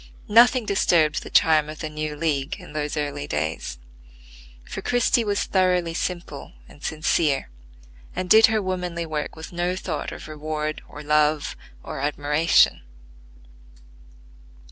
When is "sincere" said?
6.81-7.51